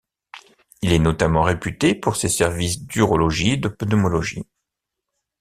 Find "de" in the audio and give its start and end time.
3.57-3.67